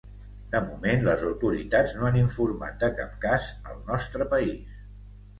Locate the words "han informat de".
2.07-2.89